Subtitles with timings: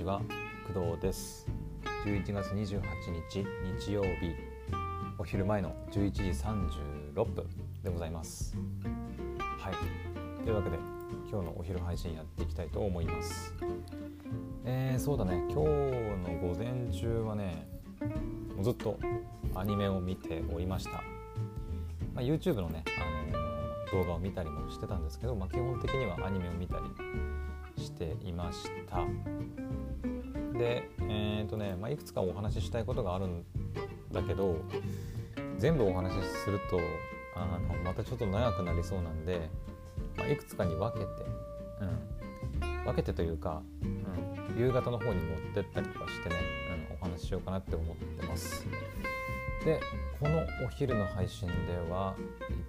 [0.00, 0.22] ちは
[0.72, 1.46] 工藤です。
[2.06, 2.80] 11月28
[3.30, 3.44] 日
[3.84, 4.34] 日曜日。
[5.18, 7.46] お昼前の11時36分
[7.84, 8.56] でございます。
[9.58, 9.74] はい。
[10.42, 10.78] というわけで
[11.30, 13.54] 今日のお昼配信やっていきたいと思います。
[14.64, 15.34] えー、そうだね。
[15.50, 17.68] 今日の午前中はね
[18.56, 18.98] もうずっと
[19.54, 21.02] アニメを見ておりました、ま
[22.16, 26.84] あ、YouTube のね、あのー、動画を見たりもしてたんですけど、まあ、基本的にはアニメを見たり
[27.80, 29.06] していました。
[30.58, 33.44] でえっ、ー、とね、まあ、いくつかお話ししたいことがあるん
[34.12, 34.56] だけど
[35.58, 36.78] 全部お話しすると
[37.34, 39.48] あのまたちょっと長くなりそうなんで、
[40.16, 41.06] まあ、いくつかに分けて、
[42.62, 46.36] うん、分けてというか、うん、夕方の方に持ってったりとかしてね、
[46.90, 48.66] うん、お話ししようかなって思ってます。
[49.64, 49.78] で
[50.18, 51.54] このお昼の配信で
[51.90, 52.14] は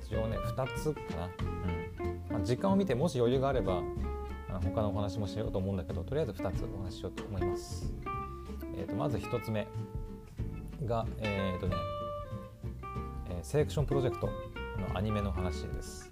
[0.06, 1.30] 一応ね2つかな、
[2.04, 2.22] うん。
[2.30, 3.82] まあ、時間を見てもし余裕があれば
[4.60, 7.94] 他のお話もしようと思うんだけどとりあえず2つお話ししようと思います。
[8.76, 9.68] えー、とまず1つ目
[10.86, 11.76] がえっ、ー、とね、
[13.30, 14.34] えー、セレクションプロジェクトの
[14.96, 16.12] アニメの話です。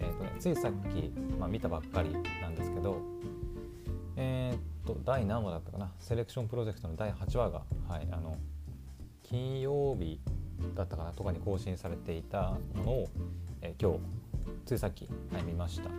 [0.00, 3.00] えーとね、ついさっき、まあ、見たばっかりなんですけど
[4.16, 5.92] えっ、ー、と第何話だったかな？
[5.98, 8.36] セレクションプロジェクトの第8話が、はい、あの
[9.22, 10.20] 金曜日
[10.74, 11.12] だったかな？
[11.12, 13.08] とかに更新されていたものを、
[13.60, 14.04] えー、今日
[14.66, 15.90] ついさっき、はい、見ました。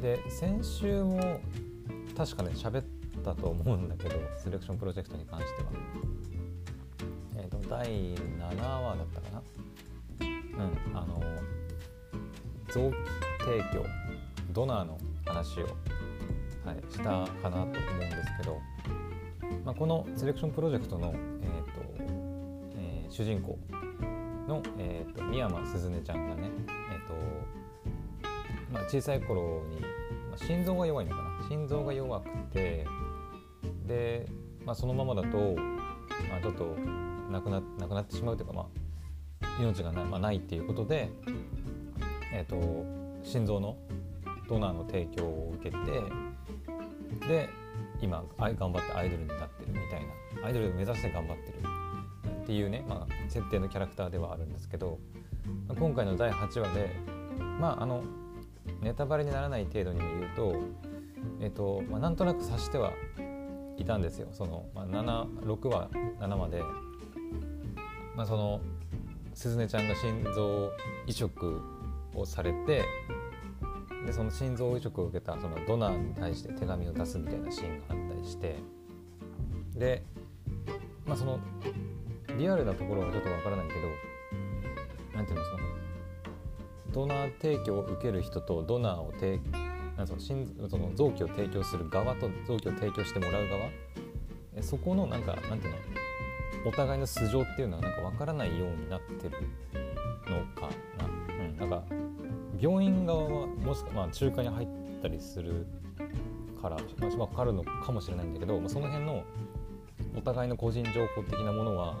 [0.00, 1.40] で先週も
[2.16, 2.84] 確かね喋っ
[3.24, 5.68] たと思うんだけどセレクションプロジェクトに関しては。
[7.36, 9.42] えっ、ー、と第7話だったかな。
[10.20, 11.20] うんあの
[12.72, 12.94] 臓器
[13.40, 13.84] 提供
[14.52, 15.64] ドナーの話を、
[16.64, 18.60] はい、したかなと思うんですけど、
[19.64, 21.80] まあ、このセレクションプロジェクトの、えーと
[22.76, 23.58] えー、主人公
[24.48, 26.50] の、えーと、三山鈴音ちゃんがね、
[28.88, 29.88] 小さい頃に、ま
[30.34, 31.48] あ、心臓が弱いのかな。
[31.48, 32.86] 心臓が弱くて
[33.86, 34.26] で、
[34.64, 35.54] まあ、そのままだと、
[36.28, 36.76] まあ、ちょっと
[37.30, 38.68] 亡くな亡くなってしまうというか、ま
[39.42, 41.10] あ、命がない,、まあ、ないっていうことで、
[42.32, 42.84] えーと、
[43.22, 43.76] 心臓の
[44.48, 45.76] ドナーの提供を受けて
[47.28, 47.48] で
[48.00, 50.00] 今頑張ってアイドルになってるみたい
[50.40, 51.58] なアイドルを目指して頑張ってる。
[52.44, 54.98] っていうね、まあ、設定のキャラクターではあるんですけど
[55.78, 56.94] 今回の第8話で
[57.58, 58.04] まああの
[58.80, 60.56] ネタバレにならない程度に言うと,、
[61.40, 62.92] えーとまあ、なんとなく察しては
[63.76, 64.28] いたんですよ。
[64.32, 65.88] その、まあ、6話
[66.20, 66.62] 7話で、
[68.14, 68.60] まあ、その
[69.34, 70.70] 鈴音ちゃんが心臓
[71.06, 71.60] 移植
[72.14, 72.84] をされて
[74.06, 78.56] でその心臓移植を受けたそのドナーに対して手紙を出すみたいなシーンがあったりして
[79.74, 80.04] で、
[81.06, 81.40] まあ、その
[82.38, 83.80] リアルなところはちょっとわからないけど
[85.14, 85.58] 何ていうのその
[86.94, 89.40] ドナー提供を受ける人とドナーを提
[89.96, 90.20] なんその
[90.68, 94.62] その臓器を提供する側と臓器を提供してもらう側？
[94.62, 95.78] そこのなんかなんていうの？
[96.66, 99.36] お互いの素性っていうのはなんか分からないようになってる
[100.30, 100.68] のか
[100.98, 101.34] な？
[101.44, 101.82] うん、なんか
[102.60, 104.68] 病院側はもしくは、まあ、仲介に入っ
[105.02, 105.66] たりする
[106.62, 109.24] から、まあ、分かるのかもしれないんだけど、まあ、その辺の
[110.16, 111.98] お互いの個人情報的なものは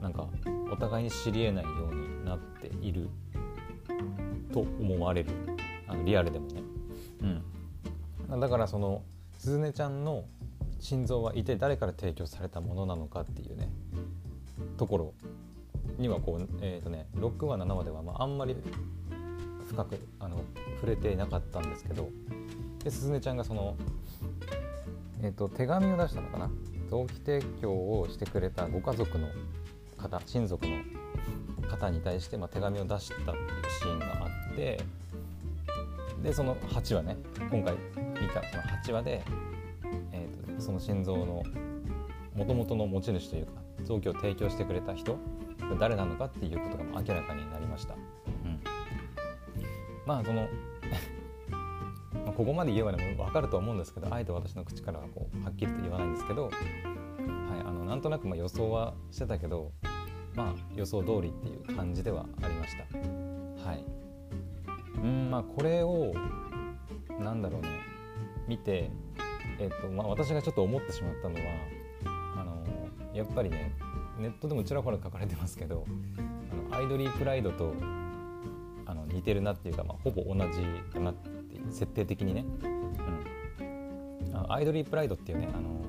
[0.00, 0.26] なんか
[0.70, 3.08] お互いに知りえないようになっている
[4.64, 5.30] と思われる。
[5.86, 6.62] あのリアルでもね、
[8.28, 9.02] うん、だからその
[9.38, 10.24] すずねちゃんの
[10.80, 13.70] 心臓はいて誰から提供されたものなのかっていうね
[14.76, 15.14] ところ
[15.96, 18.54] にはこうえっ、ー、とね6話7話ではまああんまり
[19.66, 20.42] 深くあの
[20.80, 22.10] 触れていなかったんですけど
[22.84, 23.76] ですずねちゃんがその、
[25.22, 26.50] えーと、手紙を出したのかな？
[26.90, 29.28] 臓器提供をしてくれたご家族の
[29.96, 30.76] 方親族の
[31.68, 33.36] 方に対して、まあ、手紙を出したっていう
[33.78, 34.17] シーンが
[34.58, 34.80] て
[36.22, 37.74] でその8話ね今回
[38.20, 39.22] 見たその8話で、
[40.12, 41.44] えーと、その心臓の
[42.34, 43.52] もともとの持ち主というか
[43.84, 45.16] 臓器を提供してくれた人
[45.78, 47.94] 誰なのかっていうことが明らかになりました。
[47.94, 47.96] う
[48.48, 48.60] ん、
[50.06, 50.48] まあその
[52.26, 56.54] まここまで言えばね分かると思うんですけどあえて私の口からはこうはっきりと言わないんですけど、はい、
[57.64, 59.72] あのなんとなくま予想はしてたけど
[60.34, 63.68] まあ予想通りっていう感じではありました。
[63.68, 64.07] はい
[65.02, 66.12] うんまあこれを
[67.20, 67.68] なんだろうね。
[68.48, 68.90] 見て、
[69.60, 71.40] えっとまあ、私がちょっと思ってしまったのは
[72.36, 73.72] あのやっぱりね
[74.18, 75.84] ネットでもちらほら書かれてますけど
[76.16, 77.74] あのアイドリープライドと
[78.86, 80.62] あの似てるなっていうか、まあ、ほぼ同じ
[80.92, 81.28] かなって
[81.70, 82.66] 設定的にね、う
[84.34, 85.84] ん、アイドリープライドっていうねあの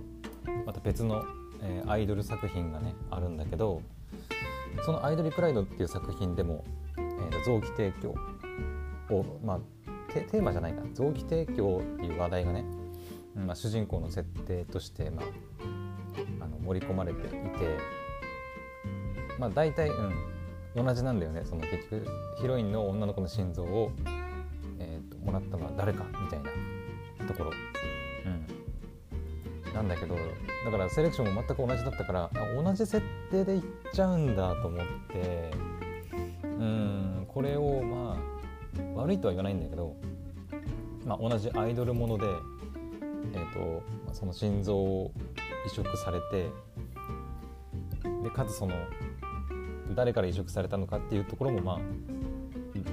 [0.65, 1.23] また別の、
[1.61, 3.81] えー、アイドル作品がねあるんだけど
[4.85, 6.65] その「アイドリープライド」っていう作品でも、
[6.97, 8.13] えー、臓器提供
[9.11, 9.59] をまあ
[10.13, 10.81] テーマじゃないか。
[10.93, 12.63] 臓器提供っていう話題がね
[13.45, 15.25] まあ、主人公の設定として、まあ、
[16.45, 17.37] あの盛り込まれていて、
[19.37, 21.43] まあ、大体、うん、同じなんだよね。
[21.45, 22.05] その結局
[22.41, 23.91] ヒロインの女の子の心臓を、
[24.79, 26.39] えーと、もらったのは誰かみたい
[27.19, 27.51] なところ、
[28.25, 30.15] うん、なんだけど
[30.65, 32.29] だからセレクションも全く同じだったから
[32.61, 33.01] 同じ設
[33.31, 33.61] 定でいっ
[33.93, 35.51] ちゃうんだと思って
[36.43, 38.38] うんこれをまあ
[38.95, 39.95] 悪いとは言わないんだけど、
[41.05, 42.25] まあ、同じアイドルもので、
[43.33, 43.83] えーと、
[44.13, 45.11] その心臓を
[45.65, 46.49] 移植されて
[48.23, 48.73] でかつその
[49.95, 51.79] 誰から移植されたのかっていうところもまあ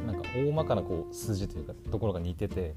[0.06, 2.74] なんか大まかなこう数字というかところが似てて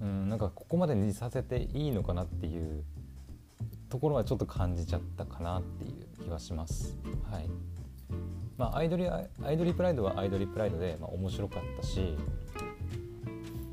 [0.00, 2.84] うんなんかここまでにさせていいのかなっていう
[3.88, 6.96] ところはちょっと感じちゃったかなっていう気はします。
[7.30, 7.75] はい
[8.58, 9.20] まあ、アイドリア
[9.50, 12.16] イドリプライドはアイドリプライドで、まあ、面白かったし、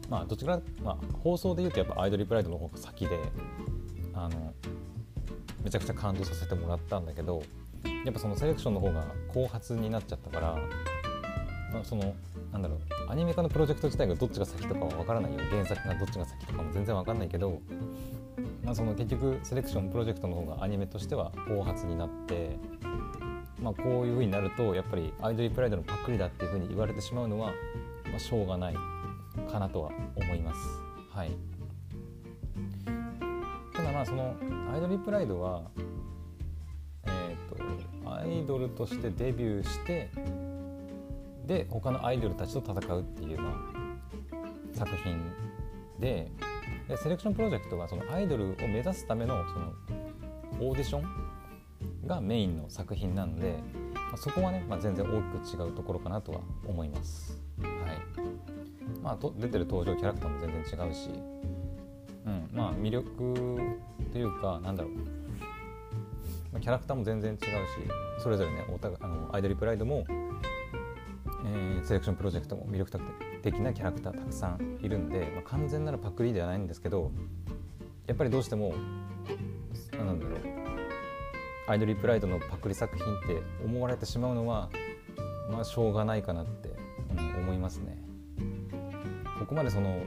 [0.10, 3.20] まあ、どちら、まあ、放送で言うとやっぱアイドリプライドの方が先で
[4.14, 4.54] あの
[5.64, 7.44] めちゃくちゃ感動させてもらったんだけど
[8.06, 10.54] やっぱそのセレクションの方が後発になっちゃったから、
[11.72, 12.14] まあ、その
[12.52, 12.80] なんだろう
[13.10, 17.62] アニメ化のプロジェクト自体がどっちが先とかは分からないよ原作がどっちが先とかも全然分かんないけど、
[18.64, 22.58] まあ、その結局セレクションプロジェクトの方がアニメとしては後発になって、
[23.64, 27.54] まあ、こういう風になるとやっぱりアイドリープライドのパクリだっていう風に言われてしまうのは、
[28.10, 28.74] まあ、しょうがない
[29.50, 30.60] かなとは思います。
[31.12, 31.32] はい
[33.74, 34.36] ただまあその
[34.72, 35.64] アイドリープライドは
[37.06, 40.10] えっ、ー、とアイドルとしてデビューして
[41.46, 43.50] で他のアイドルたちと戦うっていう、ま
[44.74, 45.20] あ、作品
[46.00, 46.30] で
[46.88, 49.74] でセレクションプロジェクトがそのアイドルを目指すためのその
[50.60, 51.23] オーディション
[52.06, 53.58] がメインの作品なので、
[53.94, 57.42] まあ、そこはね、まあ、全然大きく違うところかなとは思います。
[57.62, 57.72] はい。
[59.02, 61.10] まあ、と出てる登場キャラクターも全然違うし、
[62.26, 62.50] うん。
[62.52, 63.58] まあ、魅力
[64.12, 64.94] というかなんだろう。
[66.52, 67.46] まあキャラクターも全然違うし
[68.20, 70.06] それぞれねお互あのアイドルプライドも
[71.46, 72.92] えー、セレクションプロジェクトも魅力
[73.42, 77.12] 的なキャラクターたくさんいるんで、まあ、完全なるパクリではないんですけど
[78.08, 78.74] やっぱりどうしても
[81.68, 84.70] アイドリープライドのパクリ作品って思われてしまうのは
[85.50, 86.70] まあしょうがないかなって、
[87.12, 87.98] うん、思いますね。
[89.40, 90.02] ここまでその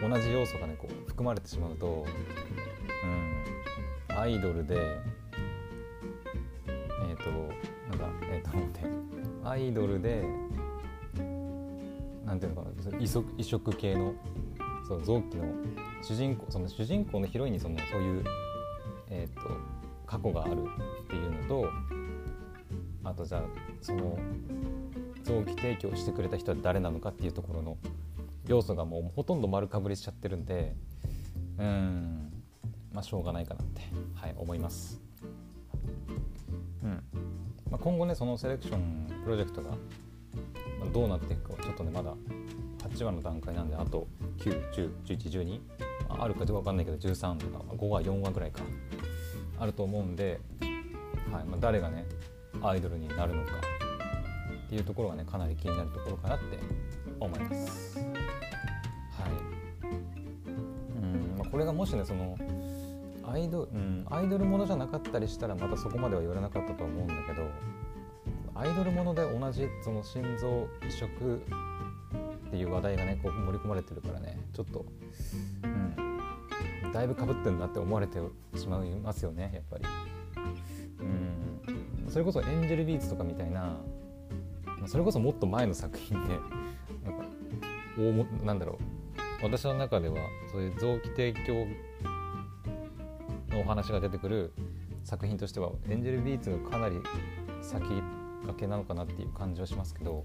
[0.00, 2.04] 同じ要素がねこう含まれてしまうと、
[4.10, 4.80] うん、アイドルでえ
[7.12, 7.30] っ、ー、と
[7.90, 8.80] なんかえっ、ー、と待って
[9.44, 10.24] アイドルで
[12.24, 14.14] なんていうのかな移植移植系の
[14.86, 15.44] その臓器の
[16.02, 18.24] 主人公その主人公のヒロインにそのそういう、
[20.22, 20.64] 去がある
[21.04, 21.70] っていうのと
[23.04, 23.42] あとじゃあ
[23.80, 24.18] その
[25.22, 27.76] 臓器提供してくれた人は誰なのかっていうところの
[28.46, 30.74] 要素がもうほとんど丸かぶりしちゃってるんで
[31.58, 32.32] うん
[32.92, 33.82] まあしょうがないかなって、
[34.14, 35.00] はい、思います。
[36.82, 37.02] うん
[37.70, 39.70] まあ、今後ねそのセレクションプロジェクトが
[40.92, 42.12] どうなっていくかはちょっとねまだ
[42.90, 44.06] 8話の段階なんであと
[44.38, 45.60] 9101112
[46.08, 48.60] あるかどうか分かんないけど13とか5話4話ぐらいか
[49.58, 50.40] あると思うんで、
[51.30, 52.04] はいまあ、誰がね
[52.62, 53.52] アイドルになるのか
[54.66, 56.58] っていうところがねかなり気になるところかなって
[57.20, 57.98] 思います。
[57.98, 58.06] はい
[60.96, 62.36] うんまあ、これがもしねその
[63.24, 67.48] アイド,、うん、アイドルものじゃなかったりしたらまたそこまでは言われなかったと思うんだけど
[68.54, 71.42] アイドルもので同じその心臓移植
[72.48, 74.84] っていう話題がねこう盛り込まれてるからねちょっと、
[75.62, 76.11] うん、
[76.92, 78.18] だいぶかぶってるなって思われて
[78.56, 79.84] しまいますよねやっぱり。
[81.00, 82.10] うん。
[82.10, 83.76] それこそエンジェルビーツとかみたいな
[84.86, 86.34] それこそもっと前の作品で
[87.04, 87.24] なんか
[87.98, 89.02] 大もなんだろう。
[89.42, 90.16] 私の中では
[90.52, 91.66] そういう臓器提供
[93.50, 94.52] のお話が出てくる
[95.02, 96.96] 作品としてはエンジェルビーツがかなり
[97.60, 97.84] 先
[98.46, 100.24] かけなのかなっていう感じはしますけど、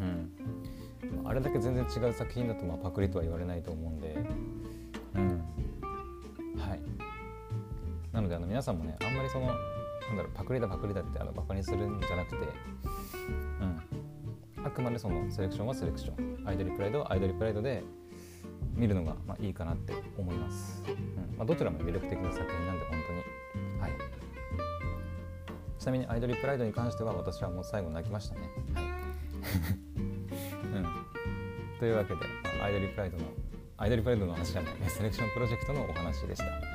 [0.00, 0.32] うん、
[1.24, 4.16] あれだけ全然違う作品だとまあパクリとは言われないと思うんで、
[8.34, 9.56] であの皆さんもねあんまりそのなん
[10.16, 12.40] だろうパクリだパクリだってあのバカにするんじゃなくて、う
[14.60, 16.34] ん、あくまでそのセレクションはセレクション。
[16.46, 17.82] アイドリプライドはアイドリプライドで
[18.74, 20.94] 見るのがまあいいかなって思います、うん。
[21.38, 23.22] まあ、どちらも魅力的な作品なんで本当に。
[23.80, 23.92] はい。
[25.78, 28.40] ちなみにアイドリープライドに関しては私はもう最後泣きましたね。
[28.74, 28.84] はい、
[30.76, 30.86] うん、
[31.78, 32.20] というわけで、
[32.62, 33.24] アイドリープライドの
[33.78, 36.73] アイドリープライドの話じゃないセレクションプロジェクトのお話でした。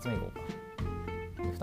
[0.00, 0.40] つ目いこうか。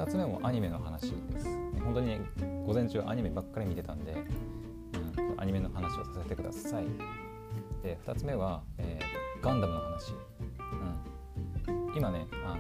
[0.04, 1.48] 2つ目もアニメの話です。
[1.84, 2.22] 本当にね
[2.66, 6.86] 午前中アニメばっかり見てたんで、うん、アニメの話をさせてください。
[7.82, 10.14] で2つ目は、えー、ガンダムの話、
[11.68, 12.58] うん、今ねあの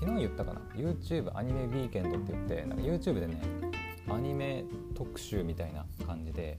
[0.00, 3.40] 昨日言ったかな？YouTube アニメウィーケンドって言ってなんか YouTube でね
[4.08, 6.58] アニメ特集みたいな感じで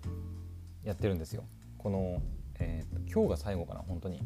[0.84, 1.44] やってるんですよ
[1.78, 2.22] この、
[2.60, 4.22] えー、今日が最後かな本当に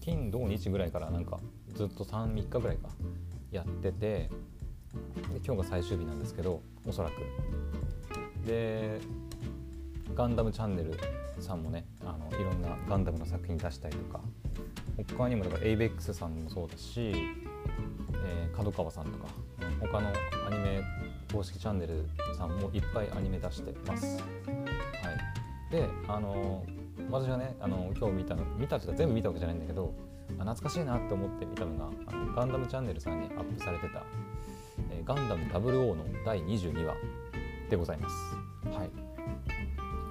[0.00, 1.40] 金土日ぐらいからなんか
[1.74, 2.75] ずっと33日ぐらい
[3.50, 4.30] やっててで
[5.44, 9.00] 今日が最終日なんですけどおそらくで
[10.14, 10.94] ガンダムチャンネル
[11.40, 14.20] さんもねあのいろんなガンダムの作品出したりとか
[15.08, 17.12] 他にもだから ABEX さんもそうだし、
[18.24, 19.26] えー、角川さんとか、
[19.78, 20.08] 他の
[20.46, 20.80] アニメ
[21.30, 24.06] 公式チャンネルさんもいっぱいアニメ出してます。
[24.06, 24.22] は
[25.68, 26.64] い、であの
[27.10, 29.94] 私がねあの今日見たの見たっていうか全部見たわけじゃないんだけど
[30.38, 34.02] あ懐かしいなって思って見たのがあのガンダムチャンネルさんにアップされてた
[34.90, 36.94] 「えー、ガンダム00」の第22話
[37.70, 38.14] でございます。
[38.76, 38.90] はい、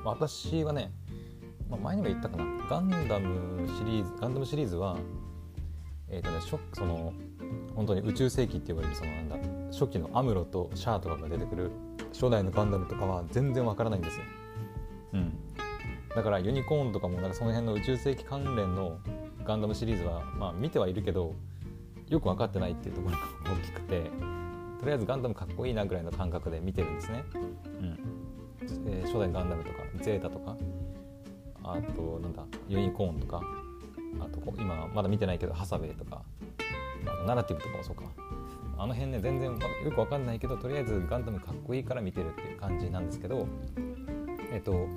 [0.03, 0.91] 私はね
[1.69, 4.97] まあ、前にも言ったかなガンダムシリーズガンダムシリーズは
[6.09, 7.13] えっ、ー、とねショックその
[7.75, 9.37] 本当に宇宙世紀って呼ばれるそのなんだ
[9.71, 11.71] 初期のアムロとシャアとかが出てくる
[12.13, 14.23] 初代のガンダムとかは全然わからないんですよ。
[15.13, 15.37] うん、
[16.15, 18.99] だからユニコーンとかもなんかその辺の宇宙世紀関連の
[19.45, 21.33] ガンダムシリーズはまあ見てはいるけど
[22.09, 23.21] よく分かってないっていうところが
[23.53, 24.01] 大きくて
[24.79, 27.23] とりあえずガンダムかっこいいなぐらいの感覚で見てるんですね。
[27.33, 27.99] うん
[28.87, 30.57] えー、初代ガンダムとかゼータとか
[31.63, 33.41] あとなんだユニコーンとか
[34.19, 36.23] あと今まだ見てないけどハサウェイとか
[37.25, 38.03] ナラティブとかもそうか
[38.77, 43.47] あの辺ね全然よくわかんないけどとりあえずガンダムかっこいいから見てるっていう感じなんですけど
[44.51, 44.87] えっと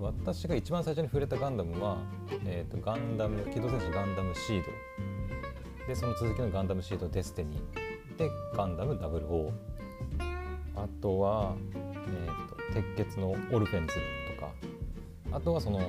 [0.00, 1.98] 私が一番最初に触れたガンダムは、
[2.46, 4.70] えっと、ガンダム機動戦士ガンダムシード。
[5.86, 8.16] でその続きのガンダムシードデスティニー。
[8.16, 9.50] でガンダム00
[10.76, 13.94] あとは、えーと鉄血のオルフェンズ
[14.36, 14.52] とか。
[15.32, 15.82] あとはその、え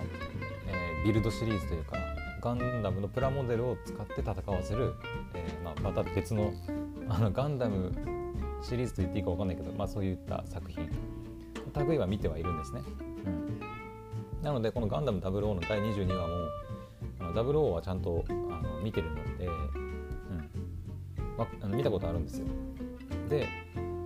[1.04, 1.98] ー、ビルドシリーズというか
[2.42, 4.94] ガンダムのプラモデルを使って戦わせる、
[5.34, 6.54] えーまあ、また別の
[7.08, 7.92] あのガンダム
[8.62, 10.90] シリーズと言っていいか分かんないけど、まあ、そういった作品。
[11.86, 12.82] 類は見てはいるんですね。
[13.26, 13.60] うん、
[14.42, 16.34] なのでこの「ガンダム00」の第22話も
[17.20, 20.50] あの00はちゃんとあの見てるので、うん。
[21.38, 22.46] まあ、の見たことあるんですよ。
[23.30, 23.48] で、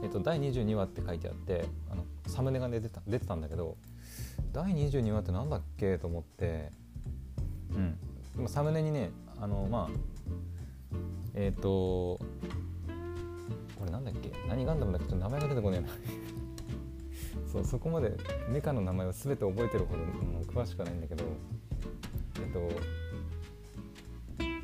[0.04, 3.78] えっと、第22話って書いてあってあのサムネが出てた出てたんだけど
[4.52, 5.98] 第22話って何だっけ？
[5.98, 6.72] と思って
[8.38, 8.48] うん。
[8.48, 9.98] サムネにねあのまあ
[11.34, 12.20] えっ、ー、と
[13.80, 14.32] これなんだっけ？
[14.48, 15.08] 何ガンダムだっけ？
[15.10, 15.88] ちょっと名前が出てこないな。
[17.56, 18.12] そうそこまで
[18.50, 21.24] メカの名前を全て覚えてるほどもう詳しくはないんだけど
[22.38, 22.60] えっ、と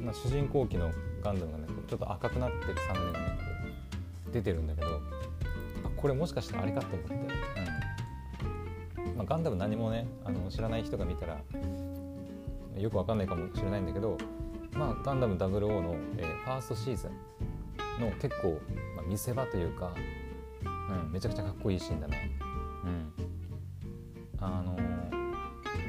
[0.04, 0.92] まあ主人公機の
[1.24, 3.44] ガンダムがねちょっと赤くなってるサムネがねこ
[4.30, 4.88] う出てるんだけど
[5.86, 7.18] あこれもしかしてあれかと思って、う
[9.14, 11.40] んまあ、ガンダム何もねあの知らない人が見たら
[12.78, 14.18] よくわかんないかもしれないんだけど、
[14.74, 18.60] まあ、ガンダム00の、えー、ファーストシーズンの結構、
[18.98, 19.94] まあ、見せ場というか、
[20.66, 22.51] うん、めちゃくちゃかっこいいシーンだね。
[22.84, 23.14] うん、
[24.40, 24.78] あの、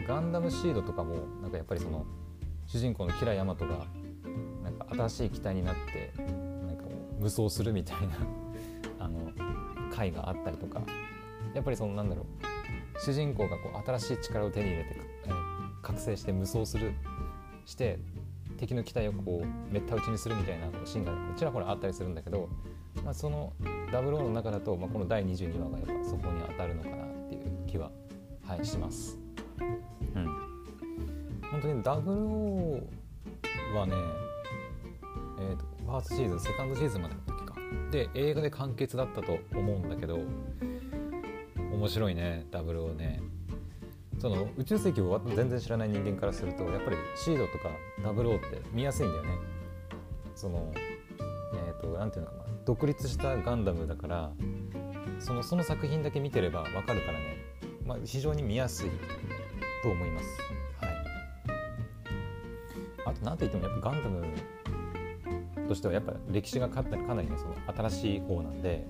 [0.07, 2.05] ガンダムシードとかもなんかやっぱりその
[2.67, 3.87] 主人公のキラヤマトが
[4.63, 6.13] なんか新しい機体になって
[6.67, 8.17] なんかもう無双するみたいな
[8.99, 9.33] あの
[9.91, 10.83] 回があったりとか
[11.55, 14.91] やっぱりそのなんだろう主人公がこう新しい力を手に入れて、
[15.27, 15.31] え、
[15.83, 16.93] 覚醒して無双する
[17.65, 17.99] して
[18.59, 22.49] 敵の機体をこうめった打ちにするみたいなシーンがちらほらあったりするんだけど、
[23.05, 23.53] まあ、その
[23.93, 27.91] 00の中だと、まあ、この第22話がやっぱそこに当たるのかなっていう気は、
[28.47, 29.19] はい、します。
[30.15, 30.27] うん、
[31.51, 32.83] 本当に00
[33.75, 33.95] はね、
[35.41, 37.55] えーと、ファーストシーズンセカンドシーズンまでの時か。
[37.91, 40.19] で映画で完結だったと思うんだけど
[41.73, 43.23] 面白いねダブルをね。
[44.19, 47.71] その宇宙世紀を全然知らない人間からするとやっぱりシードとか
[48.05, 49.31] ダブルオーって見やすいんだよね。
[50.37, 52.52] そのえっ、ー、と何ていうのかな。
[52.65, 54.33] 独立したガンダムだから
[55.19, 57.37] そのその作品だけ見てればわかるからね、
[57.85, 58.91] まあ、非常に見やすい
[59.83, 60.27] と思います。
[60.81, 60.95] はい。
[63.07, 64.25] あと何といってもやっぱガンダム
[65.69, 67.55] としてはやっぱ歴史がかなりねその
[67.89, 68.87] 新しい方なんで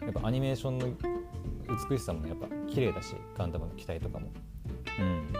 [0.00, 0.88] やっぱアニメーションの
[1.90, 4.28] 美しさもやっぱ綺麗だしガンダムの機体とかも。
[4.98, 5.32] うん。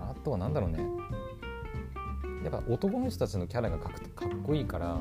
[0.00, 0.80] あとは何だろうね。
[2.44, 3.92] やっぱ男の人たちのキャラがかっ
[4.44, 5.00] こいいから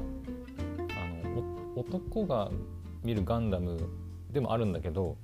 [1.82, 2.52] 男が
[3.04, 3.90] 見るガンダム
[4.32, 5.18] でもあるんだけど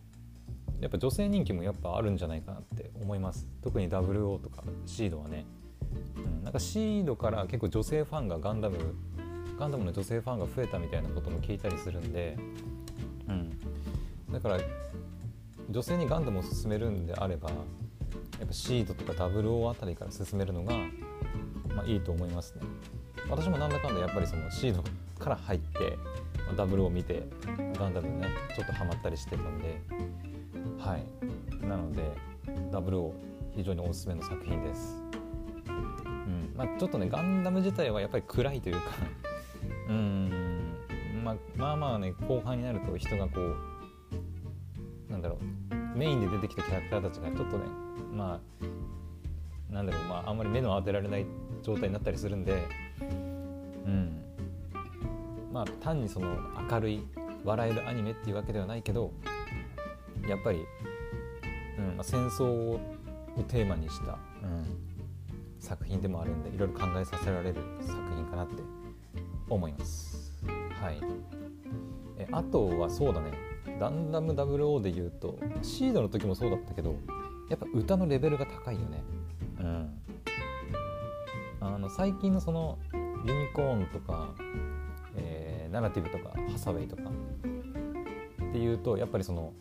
[0.79, 3.47] やっぱ女性人気もやっぱあるんじゃないかなって思います。
[3.61, 5.45] 特に WO とかシードはね、
[6.15, 8.77] うん、なんかシードから結構女性ファンがガンダム
[9.57, 12.37] ガンダムの女性ファンが増えたみたいなことも聞いたりするんで、
[13.27, 13.57] うん、
[14.31, 14.59] だから
[15.69, 17.55] 女性にガンダムを勧めるんであればや
[18.43, 20.75] っぱシードとか WO あたりから進めるのが
[21.77, 22.61] まあ、いいと思いますね。
[23.29, 24.83] 私もなんだかんだやっぱりそのシード
[25.19, 25.97] から入って
[26.55, 27.23] ダブルを見て
[27.77, 29.81] ガンダムねちょっとハマったりしてたんで
[30.79, 31.65] はい。
[31.65, 32.03] なので
[32.71, 33.15] ダブルを
[33.55, 35.03] 非常におすすめの作品です、
[35.67, 36.53] うん。
[36.55, 38.81] まあ、ちょっとねガンダム自体はやっぱり暗いというか
[39.89, 40.73] うん。
[41.23, 43.41] まあ、まあまあね後半になると人がこ
[45.09, 45.37] うなんだろ
[45.71, 47.65] うメインで出てきたキャラクターたちがちょっとね
[48.13, 48.39] ま
[49.71, 51.25] あなんだろうまああんまり目の当てられない
[51.63, 52.63] 状態になったりするんで
[53.85, 54.23] うん。
[55.51, 56.37] まあ単にその
[56.69, 57.03] 明るい
[57.43, 59.11] 笑えるアニメっていうわけではないけど
[60.27, 60.65] やっぱり、
[61.77, 62.79] うんまあ、戦争を
[63.47, 64.65] テーマにした、うん、
[65.59, 68.63] 作品でもあるんでいろいろ考えさせられる作品かなって
[69.49, 70.35] 思います。
[70.81, 71.01] はい、
[72.17, 73.31] えあとはそうだね
[73.79, 76.95] ランダム00で言うとシードの時もそうだったけど
[77.49, 79.03] やっぱ歌のレベルが高いよね。
[79.59, 80.01] うん、
[81.61, 82.77] あの最近のその
[83.25, 84.29] ユニコーンとか、
[85.69, 87.03] ナラティブとかハサウェイとか。
[88.47, 89.53] っていうとやっぱりその、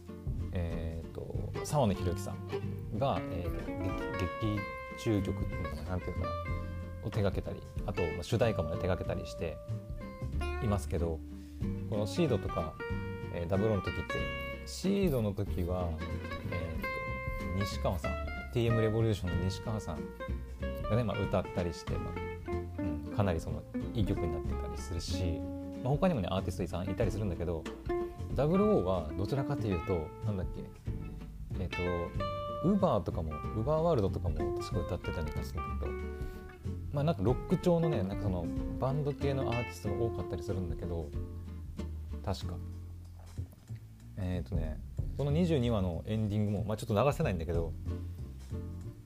[0.52, 4.02] えーと、沢野弘之さんが、えーと、
[4.42, 4.60] 劇
[4.98, 9.56] 中曲っていうのかな何ていうのかなを手がけたりあと主題歌も、ね、手がけたりして
[10.62, 11.18] いますけど
[11.90, 12.74] このシードとか、
[13.34, 14.14] えー、ダブルの時って
[14.66, 15.90] シードの時は、
[16.50, 18.12] えーと、西川さん
[18.54, 19.98] TM レボリューションの西川さん
[20.88, 23.62] がね、まあ、歌ったりして、まあうん、かなりその
[23.94, 25.40] いい曲になってたりするし、
[25.86, 27.62] まあ、他にもねアーティストさんいたりするんだけど
[28.34, 30.64] 00はどちらかというとなんだっけ
[31.60, 32.10] えっ、ー、
[32.62, 35.92] とウーバーとかもウーバーワールドとかも確か歌ってたりするんだけど
[36.92, 38.46] まあなんかロック調のねなんかその
[38.80, 41.08] バンド系のアーティストが多かったりするんだけど
[42.24, 42.54] 確か。
[44.18, 44.80] えっ、ー、とね
[45.16, 47.72] この22話のエンディングも、まあ、ちょっと流せないんだけど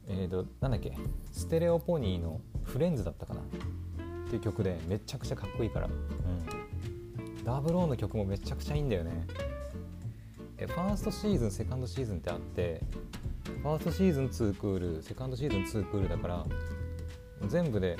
[0.08, 0.96] えっ、ー、となんだっけ
[1.30, 3.44] ステレオポニーの「フレンズ」だったかなっ
[4.30, 5.86] ていう曲でめちゃくちゃかっこいいから。
[5.86, 6.59] うん。
[7.50, 9.10] ダブルオーの曲もめちゃくちゃいいんだよね。
[10.56, 12.80] えファーストシーズンセカンドシーズンってあって
[13.44, 16.46] ファーストシーズン2クールセカンドシーズン2クールだから
[17.48, 17.96] 全部で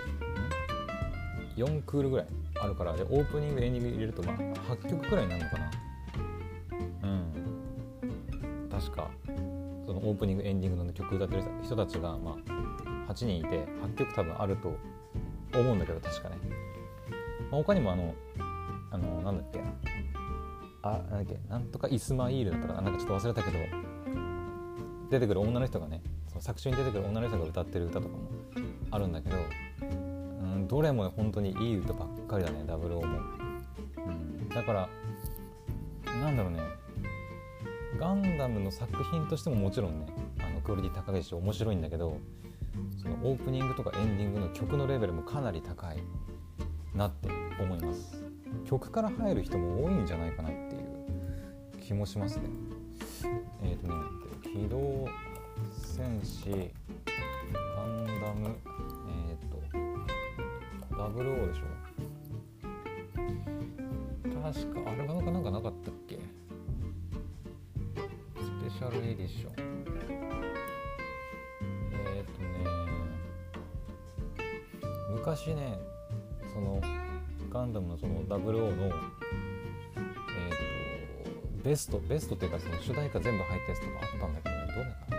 [1.56, 2.26] 4クールぐらい
[2.60, 5.70] あるからでオープニングエンディング入れるとまあ8曲くらいになるのかな。
[7.02, 8.68] うん。
[8.70, 9.10] 確か
[9.84, 12.38] そのオープニングエンディングの曲歌ってる人たちがま
[13.08, 14.76] あ8人いて8曲多分あると
[15.58, 16.36] 思うんだけど確かね、
[17.50, 18.14] まあ、他にもあの
[18.90, 19.61] あのなんだっけ？
[20.83, 21.38] あなんだっけ？
[21.48, 22.83] なんとかイスマイールだったかな？
[22.83, 23.59] なんかちょっと忘れたけど。
[25.11, 28.31] 出てくる女の人がねその作中に出てくる女の人が歌ってる歌とかも
[28.92, 29.37] あるんだけど、
[29.81, 29.85] う
[30.44, 33.18] ん、どれも本当にいい歌ばっかりだねダブルオーも、
[34.07, 34.11] う
[34.44, 34.88] ん、だから
[36.20, 36.61] なんだろうね。
[37.98, 40.07] ガンダムの作品としてももちろんね
[40.38, 42.16] あのクオリティ高いし面白いんだけど
[43.03, 45.98] そのオープニングとかエンディングの曲のレベルもかなり高い
[46.94, 48.19] なって思います。
[48.70, 50.85] 曲から入る人も多いんじゃないかなっていう
[51.80, 52.44] 気もしますね。
[53.64, 53.94] えっ、ー、とね
[54.44, 55.09] 機動
[55.72, 56.70] 戦士
[57.52, 58.54] ガンダム
[59.09, 59.76] えっ、ー、
[60.92, 61.62] とダブルオーでしょ
[64.40, 66.14] 確かアルバムかなんかなかったっけ？
[66.14, 66.20] ス
[68.62, 69.52] ペシャルエディション。
[72.06, 72.48] えっ、とね
[75.12, 75.76] 昔ね
[76.54, 76.80] その
[77.61, 84.66] ガンダムのその0 o のえ、ー、とベストベストっていうかその主題歌全部入ったやつとかあったんだけどね。
[84.66, 85.18] どれかな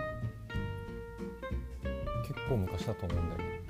[2.28, 3.62] 結構昔だと思うんだよね。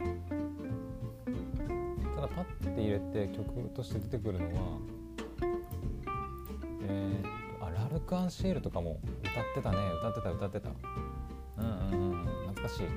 [2.16, 4.52] ただパッて入れて曲として出てくるのは
[6.88, 9.78] えー、っとあラルク・アンシエルとかも歌ってたね。
[10.00, 10.70] 歌ってた歌ってた。
[11.58, 12.26] うんうんうん。
[12.56, 12.88] 懐かしい。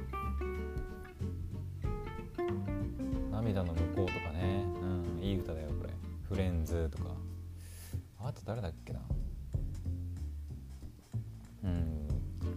[3.32, 4.23] 涙の向こうとか。
[6.90, 7.10] とか。
[8.20, 9.00] あと誰だっけな。
[11.64, 12.08] うん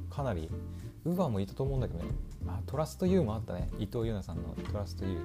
[0.10, 0.50] かなり
[1.06, 2.10] ウーバーもいたと思うんだけどね。
[2.48, 3.70] あトラスト U もあったね。
[3.80, 5.22] 伊藤優奈さんのトラスト U うんう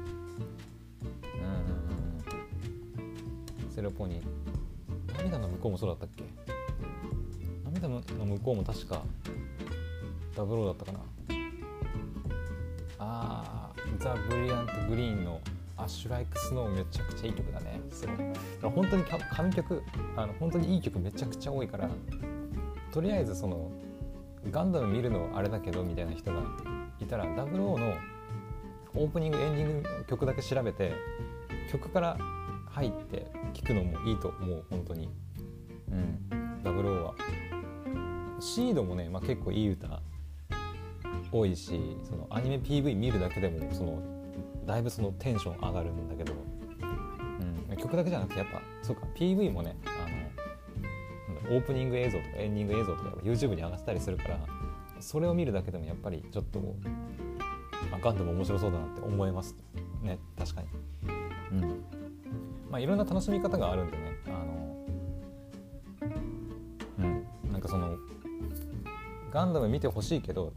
[3.69, 4.25] んセロポニー。
[5.17, 6.25] 涙の向こうもそうだったっけ。
[7.65, 9.03] 涙の向こうも確か
[10.37, 11.01] ダブローだったかな。
[12.99, 15.41] あーザ・ブリアント・グリーンの
[15.77, 17.81] アッシュ・ライク・スノーめちゃくちゃいい曲だね。
[17.91, 18.23] そうだか
[18.63, 19.83] ら本当に神曲。
[20.17, 21.89] あの本当にいい曲めちゃくちゃ多いから
[22.93, 23.71] とりあえずその
[24.51, 26.43] ガンダム見るのあれだけどみたいな人が
[27.01, 27.95] いたら00の
[28.95, 30.93] オープニングエンディングの曲だけ調べて
[31.71, 32.19] 曲から
[32.71, 35.09] 入って聴くのもいいと思う本当に。
[35.91, 36.29] うん。
[36.63, 37.15] 00は。
[38.41, 40.03] シードもね、まあ、結構いい歌
[41.31, 44.03] 多いしそのアニメ PV 見るだけでもその
[44.67, 46.33] だいぶそのテンション上がるんだけど、
[47.71, 54.39] うん、曲だけじゃなくてやっぱそうか PV もねあのオープニング映像とかエンディング映像とか YouTube に上がってたりするから
[55.01, 56.61] それを見るだけでもやっぱりちょっと
[57.93, 59.57] あガンダム面白そうだなって思います。
[60.03, 60.69] ね確かに。
[61.53, 61.85] うん。
[62.71, 64.87] まあいろんな楽しみ方があるんでねあの
[66.99, 67.53] うん。
[67.53, 67.97] なんかその
[69.33, 70.53] ガンダム見てほしいけど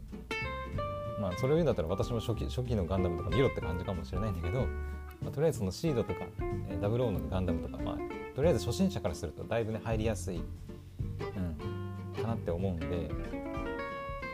[1.26, 4.60] まあそれを言うんだったら私も初期初期のガンダムとか見ろって感じかもしれないんだけど、
[5.20, 6.20] まあ、とりあえずそのシードとか、
[6.70, 7.96] えー、00のガンダムとか、まあ、
[8.36, 10.40] とりあえず初心者からするとだいぶね入りやすい、う
[12.20, 13.10] ん、かなって思うんで、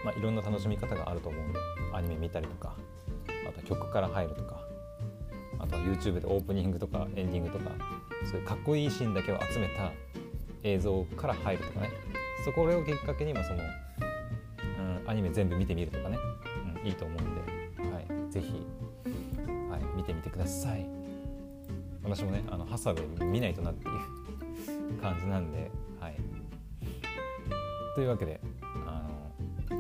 [0.05, 1.59] まあ、いろんな楽しみ方があると思うんで
[1.95, 2.75] アニメ見たりとか
[3.49, 4.61] あと曲から入るとか
[5.59, 7.71] あとは YouTube でオープニングとかエンディングとか
[8.31, 9.93] そういうかっこいいシーンだけを集めた
[10.63, 11.91] 映像から入るとかね。
[12.45, 13.61] そこをきっかけに、まあその
[15.03, 16.19] うん、アニメ全部見てみるとかね。
[16.85, 17.41] いいと思うんで、
[17.91, 18.67] はい、ぜひ、
[19.71, 20.89] はい、見てみてください。
[22.03, 26.17] 私もねあのハサウェイ見ないとなっていう感じなんで、はい、
[27.95, 28.41] というわけで
[28.87, 29.09] あ
[29.71, 29.79] の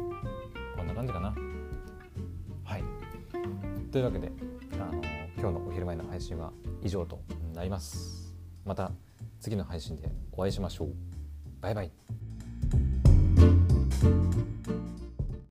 [0.76, 1.34] こんな感じかな。
[2.64, 2.84] はい。
[3.90, 4.30] というわけで
[4.74, 5.02] あの
[5.36, 7.20] 今日のお昼前の配信は以上と
[7.54, 8.34] なります。
[8.64, 8.92] また
[9.40, 10.94] 次の配信でお会いしましょう。
[11.60, 12.01] バイバイ。